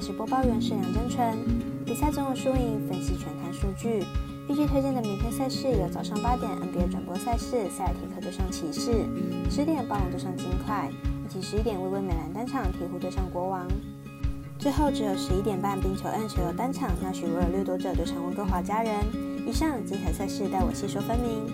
[0.00, 1.36] 赛事播报员是梁真纯。
[1.84, 4.02] 比赛总有输赢，分析全盘数据。
[4.48, 9.04] 预计推荐的明天赛事有早上八点 NBA 转播赛事，塞尔提克对上骑士；
[9.50, 10.88] 十点暴龙对上金块，
[11.22, 13.68] 以及十一点微微美兰单场鹈鹕对上国王。
[14.58, 18.94] 最后只有十一点半冰球 N 球单场，那许维尔掠夺者对上温哥华家人。
[19.46, 21.52] 以上精彩赛事带我细说分明。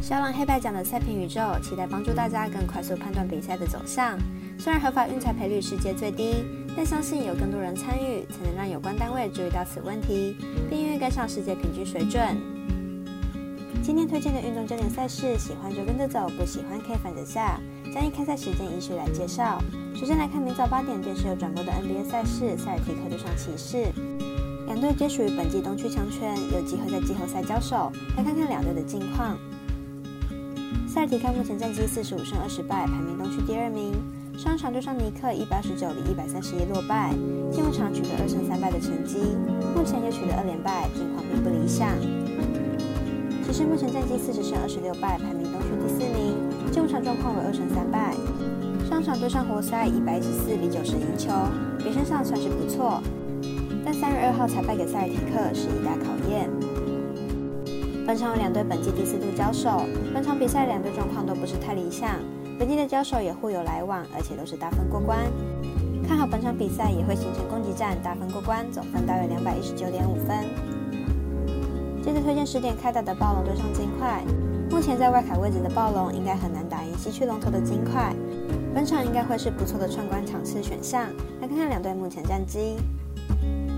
[0.00, 4.18] 小狼黑白奖的赛评宇宙，期待帮助大家更快速判断比赛的走向。
[4.58, 6.44] 虽然合法运彩赔率世界最低，
[6.76, 10.36] 但相信有更多人参与，才能让有关单位注意到此问题，
[10.70, 12.20] 并愿意跟上世界平均水准。
[13.82, 17.60] 今天推荐的运动焦点赛事，喜欢就跟着走，不喜欢可以反着下。
[17.92, 19.60] 将以开赛时间依序来介绍。
[19.94, 23.92] 首先来看明早八点电视有转播的 NBA 赛事，塞尔提克对上骑士。
[24.66, 27.92] 两队皆属于本季东区强权，有机会在季后赛交手。
[28.16, 29.36] 来看看两队的近况。
[30.88, 33.92] 塞尔提克目前战绩四十五胜二十败，排名东区第二名。
[34.36, 37.12] 上场对上尼克一百二十九比一百三十一落败，
[37.50, 39.18] 进入场取得二胜三败的成绩，
[39.76, 41.88] 目前又取得二连败，近况并不理想。
[43.44, 46.34] 骑士目前战绩四十胜二十六败，排名东区第四名，
[46.72, 48.16] 进入场状况为二胜三败。
[48.88, 51.28] 上场对上活塞一百一十四比九十赢球，
[51.78, 53.02] 表现上算是不错。
[53.84, 56.48] 但三月二号才败给塞尔提克是一大考验。
[58.06, 62.18] 本场有两队本季第四度交手，本场比赛两队状况都不是太理想。
[62.58, 65.18] 本季的交手也互有来往，而且都是大分过关。
[66.06, 70.44] 看好本场比赛也会形成攻击战，大分过关，总分大约两百一十九点五分。
[72.02, 74.22] 接着推荐十点开打的暴龙对上金块。
[74.70, 78.14] 目前在外卡位置的暴龙应该很难打赢西区龙头的金块，
[78.74, 81.06] 本场应该会是不错的串关场次选项。
[81.40, 82.76] 来看看两队目前战绩。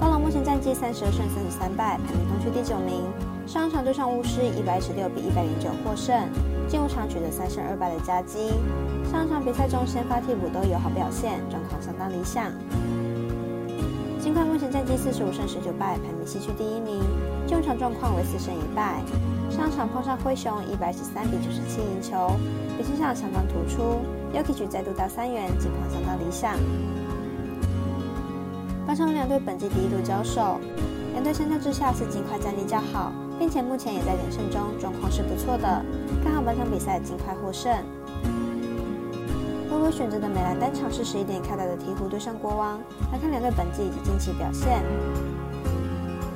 [0.00, 3.04] 暴龙目前战绩三十二胜三十三败，排名东区第九名。
[3.46, 6.16] 上场对上巫师一百一十六比一百零九获胜，
[6.70, 8.54] 进入场取得三胜二败的佳绩。
[9.10, 12.52] 上场比赛中先发替补都有好表现，状况相当理想。
[14.20, 17.02] 金块目前战绩四十五胜十九败，排名西区第一名，
[17.44, 19.02] 进入场状况为四胜一败。
[19.50, 22.38] 上场碰上灰熊一百十三比九十七赢球，
[22.78, 23.98] 表现上相当突出。
[24.32, 26.54] Yokichi 再度到三元，近况相当理想。
[28.86, 30.60] 本场两队本季第一度交手，
[31.14, 35.82] 两队相较之下是尽快战力较好，并且目前也在连胜中，状况是不错的。
[36.22, 37.72] 看好本场比赛尽快获胜。
[39.70, 42.78] 微微选择的美兰单场是十一点开打的鹈鹕对上国王，
[43.10, 44.82] 来看两队本季以及近期表现。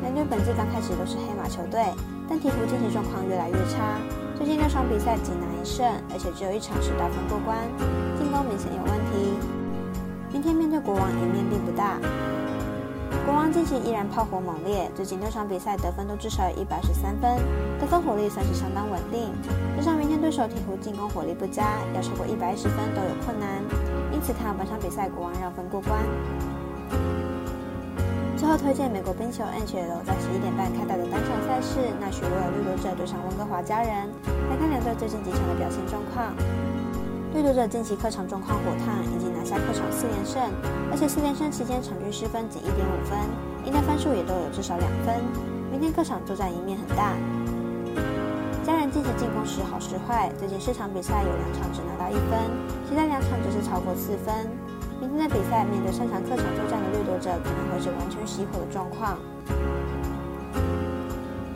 [0.00, 1.84] 两队本季刚开始都是黑马球队，
[2.26, 4.00] 但鹈鹕近期状况越来越差，
[4.34, 7.58] 最近六场比赛仅拿一胜，而且只有一场是大分过关，
[8.16, 9.36] 进攻明显有问题。
[10.32, 12.00] 明天面对国王赢面并不大。
[13.52, 17.36] 近期依然炮火猛烈，最近六场比赛得分都至少有一百十三分，
[17.78, 19.32] 得分火力算是相当稳定。
[19.76, 23.62] 加上明天对手鹈鹕进攻火力不佳，要超过一百一十分都有困难，
[24.12, 26.00] 因此看本场比赛国王让分过关。
[28.36, 34.08] 最后推荐美国冰球 NHL 在十一点半开打的单场赛事，那许维尔掠夺者对上温哥华家人，
[34.50, 36.34] 来看两队最近几场的表现状况。
[37.34, 40.38] 掠夺者近期客场状况火烫，已经拿下客场四连胜，
[40.86, 43.18] 而且四连胜期间场均失分仅一点五分，
[43.66, 45.18] 赢的分数也都有至少两分。
[45.66, 47.10] 明天客场作战赢面很大。
[48.62, 52.38] 家人近期进攻时好时坏，最近四场比赛有两场只拿到一分，
[52.86, 54.46] 其他两场则是超过四分。
[55.02, 59.18] 明天的比赛面对擅长客场作战的掠夺者，可能会是完全熄火的状况。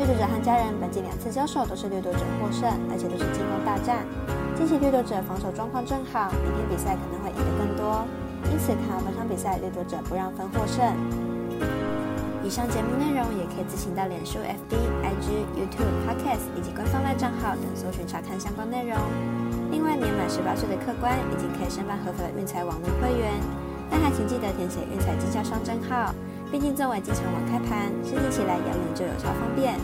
[0.00, 4.00] 掠夺者和家人本季两次交手都是掠夺者获胜，而且都是进攻大战。
[4.56, 8.06] 近期掠夺者防守状况正好，明天比赛可能会赢得更多，
[8.50, 10.80] 因此看好本场比赛掠夺者不让分获胜。
[12.42, 14.72] 以上节目内容也可以自行到脸书、FB、
[15.04, 18.96] IG、YouTube、Podcast 以及官方赖账号等搜寻查看相关内容。
[19.70, 23.34] 另外，年满十八岁的客官已经可以申办合法的运彩网络会员，
[23.90, 26.14] 但还请记得填写运彩经销商证号，
[26.50, 29.76] 毕竟作为经常网开盘，申请起来要远就有超方便。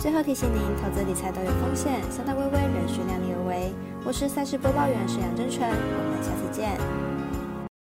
[0.00, 3.70] 最后提醒您，投资理财都有风险，三大微微，仍需量力而为。
[4.02, 7.09] 我是赛事播报员沈阳真纯，我们下次见。